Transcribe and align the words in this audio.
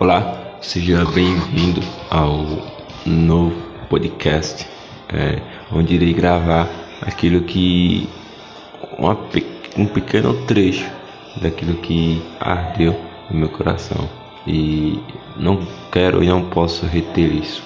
Olá, 0.00 0.58
seja 0.60 1.04
bem-vindo 1.06 1.80
ao 2.08 2.46
novo 3.04 3.56
podcast, 3.90 4.64
é, 5.08 5.42
onde 5.72 5.96
irei 5.96 6.12
gravar 6.12 6.68
aquilo 7.02 7.40
que 7.40 8.08
uma, 8.96 9.18
um 9.76 9.86
pequeno 9.86 10.46
trecho 10.46 10.88
daquilo 11.42 11.74
que 11.78 12.22
ardeu 12.38 12.96
no 13.28 13.40
meu 13.40 13.48
coração. 13.48 14.08
E 14.46 15.02
não 15.36 15.66
quero 15.90 16.22
e 16.22 16.28
não 16.28 16.48
posso 16.48 16.86
reter 16.86 17.32
isso 17.32 17.60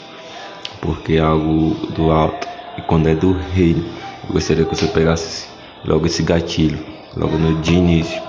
porque 0.81 1.15
é 1.15 1.21
algo 1.21 1.75
do 1.95 2.11
alto 2.11 2.49
e 2.79 2.81
quando 2.83 3.09
é 3.09 3.15
do 3.15 3.33
reino 3.33 3.85
eu 4.27 4.33
gostaria 4.33 4.65
que 4.65 4.75
você 4.75 4.87
pegasse 4.89 5.49
logo 5.85 6.07
esse 6.07 6.23
gatilho 6.23 6.79
logo 7.15 7.37
no 7.37 7.61
de 7.61 7.75
início. 7.75 8.21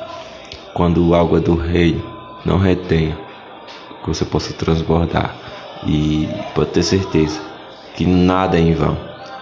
Quando 0.73 1.15
algo 1.15 1.37
é 1.37 1.39
do 1.39 1.55
reino 1.55 2.03
não 2.45 2.57
retenha 2.57 3.17
que 4.03 4.09
você 4.09 4.25
possa 4.25 4.53
transbordar 4.53 5.35
e 5.85 6.29
pode 6.53 6.71
ter 6.71 6.83
certeza 6.83 7.41
que 7.95 8.05
nada 8.05 8.57
é 8.57 8.61
em 8.61 8.73
vão. 8.73 8.97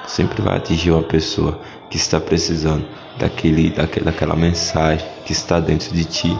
Sempre 0.08 0.42
vai 0.42 0.58
atingir 0.58 0.92
uma 0.92 1.04
pessoa 1.04 1.60
que 1.90 1.98
está 1.98 2.20
precisando 2.20 2.86
daquele, 3.18 3.70
daquela, 3.70 4.06
daquela 4.06 4.36
mensagem 4.36 5.06
que 5.26 5.32
está 5.32 5.60
dentro 5.60 5.94
de 5.94 6.06
ti 6.06 6.38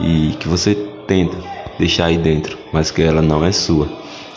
e 0.00 0.36
que 0.38 0.48
você 0.48 0.74
tenta 1.06 1.36
deixar 1.78 2.06
aí 2.06 2.18
dentro, 2.18 2.58
mas 2.72 2.90
que 2.90 3.02
ela 3.02 3.22
não 3.22 3.44
é 3.44 3.52
sua. 3.52 3.88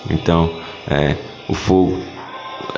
Então, 0.09 0.49
é, 0.87 1.15
o 1.47 1.53
fogo, 1.53 1.99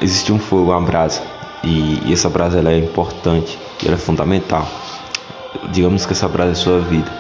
existe 0.02 0.32
um 0.32 0.40
fogo, 0.40 0.72
uma 0.72 0.82
brasa, 0.82 1.22
e, 1.64 2.02
e 2.06 2.14
essa 2.14 2.30
brasa 2.30 2.60
ela 2.60 2.72
é 2.72 2.78
importante, 2.78 3.58
ela 3.84 3.96
é 3.96 3.98
fundamental. 3.98 4.68
Digamos 5.72 6.06
que 6.06 6.14
essa 6.14 6.28
brasa 6.28 6.52
é 6.52 6.56
sua 6.56 6.80
vida 6.80 7.12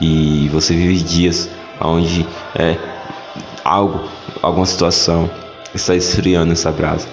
e 0.00 0.48
você 0.52 0.74
vive 0.74 1.02
dias 1.02 1.48
onde 1.80 2.26
é 2.58 2.78
algo, 3.64 4.08
alguma 4.42 4.66
situação 4.66 5.30
está 5.74 5.94
esfriando 5.94 6.52
essa 6.52 6.72
brasa. 6.72 7.08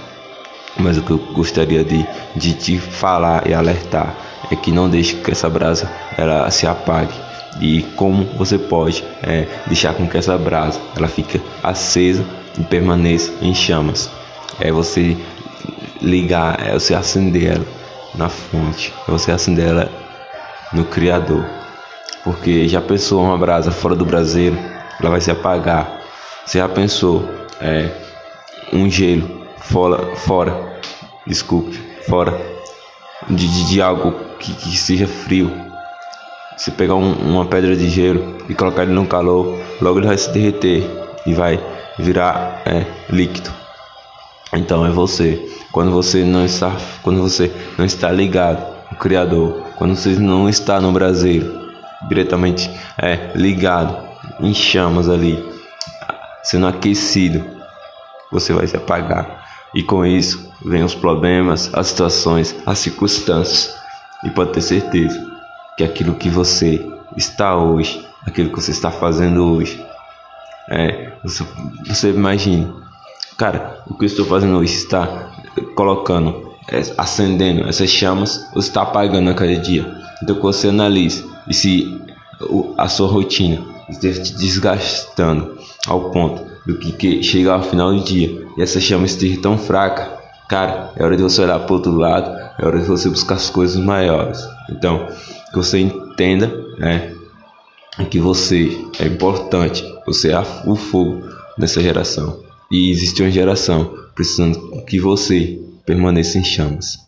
Mas 0.78 0.98
o 0.98 1.04
que 1.04 1.12
eu 1.12 1.18
gostaria 1.18 1.84
de, 1.84 2.06
de 2.36 2.54
te 2.54 2.80
falar 2.80 3.48
e 3.48 3.54
alertar 3.54 4.16
é 4.52 4.56
que 4.56 4.72
não 4.72 4.90
deixe 4.90 5.16
que 5.16 5.32
essa 5.32 5.50
brasa 5.50 5.92
ela 6.18 6.50
se 6.50 6.66
apague 6.66 7.14
e 7.62 7.84
como 7.96 8.26
você 8.38 8.58
pode 8.58 9.04
é, 9.22 9.48
deixar 9.68 9.94
com 9.94 10.08
que 10.08 10.18
essa 10.18 10.38
brasa 10.38 10.80
ela 10.96 11.08
fique 11.08 11.40
acesa 11.62 12.26
e 12.58 12.64
permaneça 12.64 13.32
em 13.42 13.54
chamas. 13.54 14.10
É 14.60 14.72
você 14.72 15.18
ligar, 16.02 16.60
é 16.66 16.74
você 16.74 16.94
acender 16.94 17.56
ela 17.56 17.66
na 18.16 18.30
fonte, 18.30 18.94
é 19.08 19.12
você 19.12 19.32
acender 19.32 19.68
ela 19.68 19.90
no 20.72 20.86
Criador. 20.86 21.46
Porque 22.24 22.68
já 22.68 22.82
pensou 22.82 23.24
uma 23.24 23.38
brasa 23.38 23.72
fora 23.72 23.96
do 23.96 24.06
braseiro, 24.06 24.58
ela 25.00 25.10
vai 25.10 25.22
se 25.22 25.32
apagar. 25.32 26.02
Você 26.46 26.58
já 26.58 26.68
pensou 26.68 27.28
é, 27.62 27.90
um 28.72 28.90
gelo 28.90 29.46
fora, 29.58 30.16
fora, 30.16 30.82
desculpe, 31.26 31.78
fora 32.08 32.40
de, 33.30 33.48
de, 33.48 33.70
de 33.70 33.82
algo 33.82 34.14
que, 34.40 34.54
que, 34.54 34.78
seja 34.78 35.08
frio. 35.08 35.52
Se 36.58 36.72
pegar 36.72 36.96
um, 36.96 37.14
uma 37.14 37.46
pedra 37.46 37.76
de 37.76 37.90
gelo 37.90 38.38
e 38.48 38.54
colocar 38.54 38.84
ele 38.84 38.92
no 38.92 39.08
calor, 39.08 39.58
logo 39.82 40.00
ele 40.00 40.08
vai 40.08 40.18
se 40.18 40.32
derreter 40.32 40.88
e 41.26 41.34
vai 41.34 41.60
virar 41.98 42.62
é, 42.66 42.86
líquido. 43.10 43.52
Então 44.54 44.86
é 44.86 44.90
você. 44.90 45.50
Quando 45.72 45.92
você 45.92 46.24
não 46.24 46.46
está, 46.46 46.72
quando 47.02 47.22
você 47.22 47.52
não 47.78 47.86
está 47.86 48.12
ligado 48.12 48.64
ao 48.92 48.98
Criador, 48.98 49.64
quando 49.78 49.96
você 49.96 50.10
não 50.10 50.48
está 50.48 50.80
no 50.80 50.92
braseiro, 50.92 51.72
diretamente 52.08 52.70
é, 52.98 53.32
ligado 53.34 54.13
em 54.40 54.54
chamas 54.54 55.10
ali, 55.10 55.44
sendo 56.44 56.68
aquecido, 56.68 57.44
você 58.32 58.54
vai 58.54 58.68
se 58.68 58.76
apagar. 58.76 59.44
E 59.74 59.82
com 59.82 60.06
isso 60.06 60.52
vem 60.64 60.84
os 60.84 60.94
problemas, 60.94 61.70
as 61.74 61.88
situações, 61.88 62.56
as 62.66 62.80
circunstâncias. 62.80 63.76
E 64.24 64.30
pode 64.30 64.52
ter 64.52 64.62
certeza 64.62 65.20
que 65.78 65.84
aquilo 65.84 66.16
que 66.16 66.30
você 66.30 66.86
está 67.18 67.56
hoje, 67.56 68.06
aquilo 68.26 68.50
que 68.50 68.62
você 68.62 68.72
está 68.72 68.92
fazendo 68.92 69.56
hoje, 69.56 69.84
é, 70.70 71.14
você, 71.24 71.46
você 71.86 72.10
imagine, 72.12 72.74
cara, 73.38 73.84
o 73.88 73.96
que 73.96 74.06
eu 74.06 74.08
estou 74.08 74.26
fazendo 74.26 74.58
hoje 74.58 74.76
está 74.76 75.32
colocando, 75.76 76.54
é, 76.70 76.82
acendendo 76.98 77.68
essas 77.68 77.90
chamas 77.90 78.48
ou 78.54 78.60
está 78.60 78.84
apagando 78.84 79.30
a 79.30 79.34
cada 79.34 79.56
dia. 79.58 79.92
Então 80.22 80.36
que 80.36 80.42
você 80.42 80.70
analise 80.70 81.26
e 81.48 81.54
se 81.54 82.02
a 82.78 82.88
sua 82.88 83.08
rotina 83.08 83.73
esteja 83.90 84.22
te 84.22 84.36
desgastando 84.36 85.58
ao 85.88 86.12
ponto 86.12 86.44
do 86.66 86.78
que, 86.78 86.92
que 86.94 87.24
chegar 87.24 87.56
ao 87.56 87.64
final 87.64 87.94
do 87.94 88.04
dia 88.04 88.46
e 88.58 88.62
essa 88.62 88.80
chama 88.80 89.06
esteja 89.06 89.42
tão 89.42 89.58
fraca, 89.58 90.20
cara, 90.48 90.92
é 90.96 91.04
hora 91.04 91.18
de 91.18 91.24
você 91.24 91.42
olhar 91.42 91.60
para 91.60 91.74
outro 91.74 91.92
lado, 91.92 92.30
é 92.60 92.66
hora 92.66 92.80
de 92.80 92.88
você 92.88 93.10
buscar 93.10 93.36
as 93.36 93.50
coisas 93.50 93.78
maiores. 93.78 94.40
Então, 94.70 95.08
que 95.52 95.58
você 95.58 95.80
entenda, 95.80 96.48
né, 96.78 97.14
que 98.10 98.20
você 98.20 98.86
é 99.00 99.06
importante, 99.06 99.84
você 100.06 100.32
é 100.32 100.40
o 100.66 100.76
fogo 100.76 101.24
dessa 101.58 101.82
geração 101.82 102.42
e 102.72 102.90
existe 102.90 103.22
uma 103.22 103.30
geração 103.30 103.94
precisando 104.16 104.84
que 104.86 105.00
você 105.00 105.60
permaneça 105.86 106.38
em 106.38 106.44
chamas. 106.44 107.00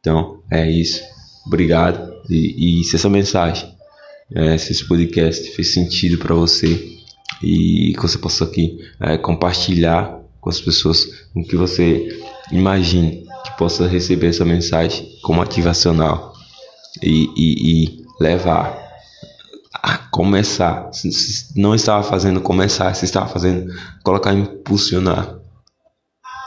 Então, 0.00 0.40
é 0.50 0.68
isso. 0.68 1.00
Obrigado. 1.46 2.12
E, 2.28 2.80
e 2.80 2.84
se 2.84 2.96
essa 2.96 3.08
mensagem 3.08 3.72
é, 4.34 4.56
se 4.58 4.72
esse 4.72 4.86
podcast 4.86 5.50
fez 5.50 5.72
sentido 5.72 6.18
para 6.18 6.34
você 6.34 6.98
e 7.42 7.92
que 7.94 8.02
você 8.02 8.18
possa 8.18 8.44
aqui 8.44 8.78
é, 9.00 9.18
compartilhar 9.18 10.20
com 10.40 10.50
as 10.50 10.60
pessoas 10.60 11.06
o 11.34 11.42
que 11.44 11.56
você 11.56 12.20
imagine 12.50 13.24
que 13.44 13.56
possa 13.56 13.86
receber 13.86 14.28
essa 14.28 14.44
mensagem 14.44 15.08
como 15.22 15.42
ativacional 15.42 16.32
e, 17.02 17.28
e, 17.36 17.84
e 17.84 18.04
levar 18.20 18.80
a 19.74 19.98
começar. 19.98 20.92
Se 20.92 21.52
não 21.56 21.74
estava 21.74 22.02
fazendo 22.02 22.40
começar, 22.40 22.94
se 22.94 23.04
estava 23.04 23.28
fazendo 23.28 23.72
colocar 24.04 24.32
impulsionar. 24.32 25.38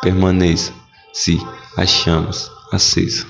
Permaneça 0.02 0.72
se 1.14 1.40
as 1.78 1.90
chamas 1.90 2.52
acesas. 2.72 3.26